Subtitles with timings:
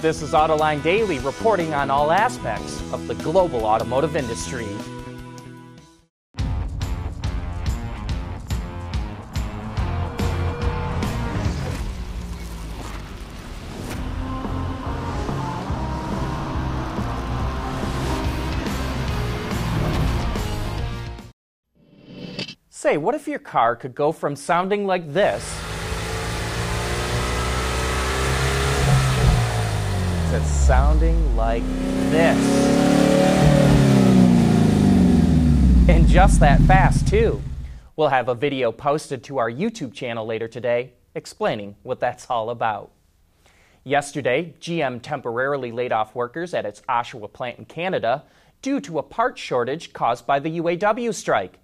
[0.00, 4.66] This is Autoline Daily reporting on all aspects of the global automotive industry.
[22.70, 25.44] Say, what if your car could go from sounding like this
[30.30, 30.38] to
[30.70, 31.64] sounding like
[32.12, 32.38] this?
[35.88, 37.42] And just that fast, too.
[37.96, 42.50] We'll have a video posted to our YouTube channel later today explaining what that's all
[42.50, 42.92] about.
[43.82, 48.22] Yesterday, GM temporarily laid off workers at its Oshawa plant in Canada
[48.62, 51.58] due to a part shortage caused by the UAW strike.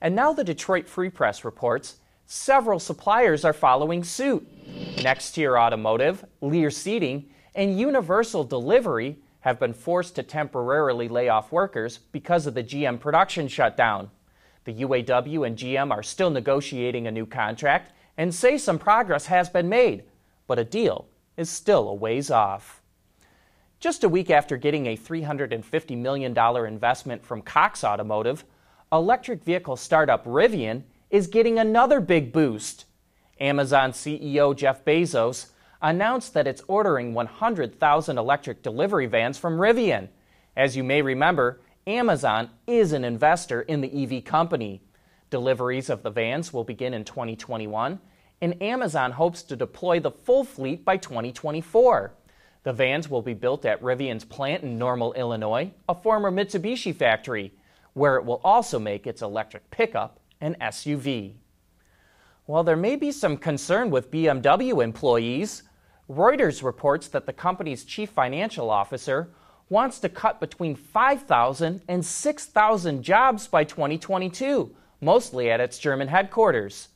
[0.00, 4.46] And now the Detroit Free Press reports several suppliers are following suit.
[4.98, 11.98] Nexteer Automotive, Lear Seating, and Universal Delivery have been forced to temporarily lay off workers
[12.12, 14.10] because of the GM production shutdown.
[14.64, 19.48] The UAW and GM are still negotiating a new contract and say some progress has
[19.48, 20.04] been made,
[20.46, 22.80] but a deal is still a ways off.
[23.80, 28.44] Just a week after getting a $350 million investment from Cox Automotive,
[28.92, 32.84] electric vehicle startup Rivian is getting another big boost.
[33.40, 35.48] Amazon CEO Jeff Bezos
[35.82, 40.08] announced that it's ordering 100,000 electric delivery vans from Rivian.
[40.56, 44.82] As you may remember, Amazon is an investor in the EV company.
[45.30, 47.98] Deliveries of the vans will begin in 2021,
[48.40, 52.14] and Amazon hopes to deploy the full fleet by 2024.
[52.62, 57.52] The vans will be built at Rivian's plant in Normal, Illinois, a former Mitsubishi factory
[57.94, 61.34] where it will also make its electric pickup an SUV.
[62.46, 65.62] While there may be some concern with BMW employees,
[66.12, 69.30] Reuters reports that the company's chief financial officer
[69.70, 76.88] wants to cut between 5,000 and 6,000 jobs by 2022, mostly at its German headquarters.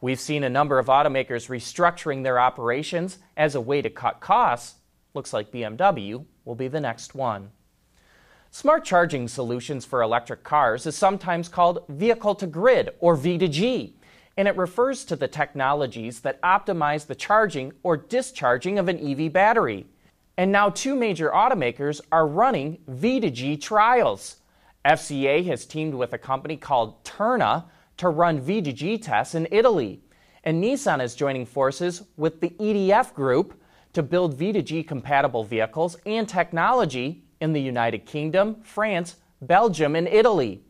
[0.00, 4.74] We've seen a number of automakers restructuring their operations as a way to cut costs.
[5.14, 7.50] Looks like BMW will be the next one.
[8.50, 13.92] Smart charging solutions for electric cars is sometimes called vehicle to grid or V2G,
[14.36, 19.32] and it refers to the technologies that optimize the charging or discharging of an EV
[19.32, 19.86] battery.
[20.36, 24.36] And now two major automakers are running V2G trials.
[24.84, 27.64] FCA has teamed with a company called Terna
[27.96, 30.02] to run V2G tests in Italy.
[30.44, 33.60] And Nissan is joining forces with the EDF Group
[33.94, 40.62] to build V2G compatible vehicles and technology in the United Kingdom, France, Belgium, and Italy.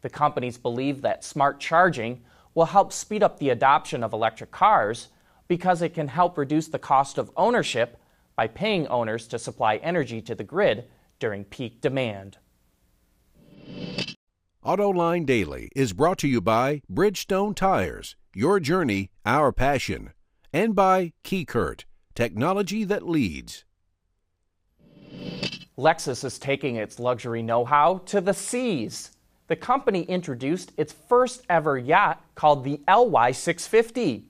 [0.00, 2.22] The companies believe that smart charging
[2.54, 5.08] will help speed up the adoption of electric cars
[5.48, 7.96] because it can help reduce the cost of ownership
[8.36, 10.84] by paying owners to supply energy to the grid
[11.18, 12.38] during peak demand.
[14.64, 20.12] AutoLine Daily is brought to you by Bridgestone Tires, your journey, our passion,
[20.52, 21.84] and by KeyCurt,
[22.14, 23.64] technology that leads.
[25.78, 29.12] Lexus is taking its luxury know how to the seas.
[29.50, 34.22] The company introduced its first ever yacht called the LY650.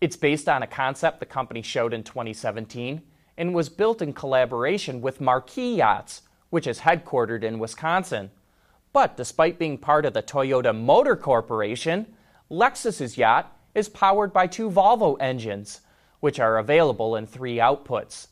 [0.00, 3.00] It's based on a concept the company showed in 2017
[3.36, 8.32] and was built in collaboration with Marquis Yachts, which is headquartered in Wisconsin.
[8.92, 12.12] But despite being part of the Toyota Motor Corporation,
[12.50, 15.82] Lexus's yacht is powered by two Volvo engines,
[16.18, 18.26] which are available in three outputs.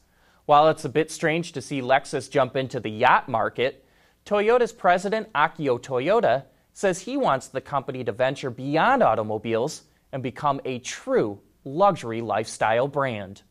[0.47, 3.84] While it's a bit strange to see Lexus jump into the yacht market,
[4.25, 10.61] Toyota's president, Akio Toyoda, says he wants the company to venture beyond automobiles and become
[10.65, 13.43] a true luxury lifestyle brand.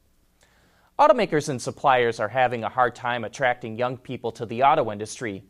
[0.97, 5.43] Automakers and suppliers are having a hard time attracting young people to the auto industry,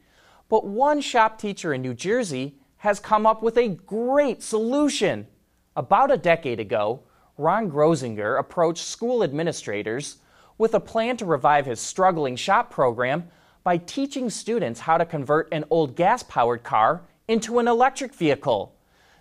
[0.49, 5.27] but one shop teacher in New Jersey has come up with a great solution.
[5.75, 7.03] About a decade ago,
[7.37, 10.17] Ron Grosinger approached school administrators
[10.57, 13.29] with a plan to revive his struggling shop program
[13.63, 18.75] by teaching students how to convert an old gas powered car into an electric vehicle.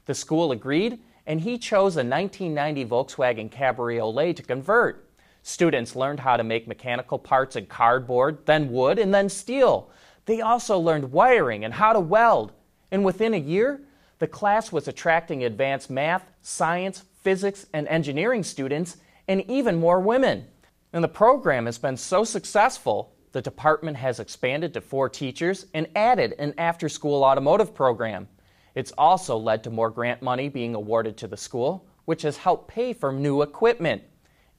[0.07, 5.09] The school agreed, and he chose a 1990 Volkswagen Cabriolet to convert.
[5.43, 9.91] Students learned how to make mechanical parts in cardboard, then wood, and then steel.
[10.27, 12.53] They also learned wiring and how to weld.
[12.91, 13.81] And within a year,
[14.19, 18.97] the class was attracting advanced math, science, physics, and engineering students,
[19.27, 20.47] and even more women.
[20.93, 25.89] And the program has been so successful, the department has expanded to four teachers and
[25.97, 28.29] added an after school automotive program.
[28.75, 32.69] It's also led to more grant money being awarded to the school, which has helped
[32.69, 34.03] pay for new equipment.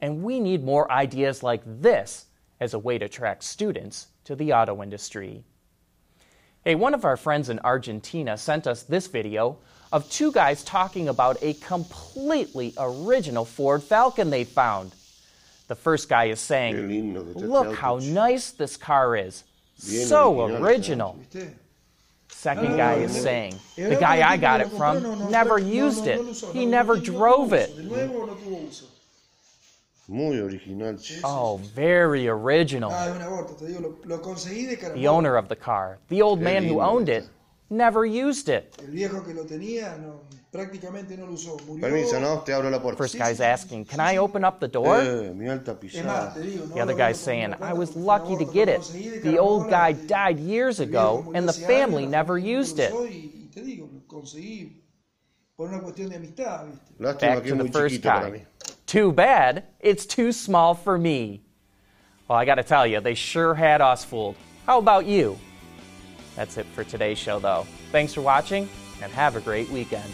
[0.01, 2.25] And we need more ideas like this
[2.59, 5.43] as a way to attract students to the auto industry.
[6.63, 9.59] Hey, one of our friends in Argentina sent us this video
[9.91, 14.95] of two guys talking about a completely original Ford Falcon they found.
[15.73, 19.43] The first guy is saying, Look how nice this car is.
[19.75, 21.17] So original.
[22.27, 26.21] Second guy is saying, The guy I got it from never used it.
[26.53, 27.71] He never drove it.
[30.07, 30.95] Muy original.
[31.23, 32.91] Oh, very original.
[32.93, 35.97] Ah, es una aborto, te digo, lo, lo conseguí de The owner of the car,
[36.09, 37.27] the old man who owned it,
[37.69, 38.73] never used it.
[38.79, 40.21] El viejo que lo tenía no,
[40.51, 41.57] prácticamente no lo usó.
[41.65, 41.81] Murió.
[41.81, 42.39] Permiso, ¿no?
[42.41, 42.97] Te abro la puerta.
[42.97, 44.97] First guy's asking, Can I open up the door?
[45.01, 46.33] Eh, mi alta Es más, pisada.
[46.33, 48.81] te digo, no The other lo- guy's saying, I was lucky to get it.
[49.23, 52.91] The old guy died years ago, and the family never used it.
[52.91, 54.81] usó Y, y te digo, lo conseguí
[55.55, 56.93] por una cuestión de amistad, ¿viste?
[56.99, 58.39] Lástima Back to the first chiquito para mí.
[58.39, 58.45] guy.
[58.85, 61.41] Too bad, it's too small for me.
[62.27, 64.35] Well, I gotta tell you, they sure had us fooled.
[64.67, 65.37] How about you?
[66.35, 67.65] That's it for today's show, though.
[67.91, 68.67] Thanks for watching,
[69.01, 70.13] and have a great weekend.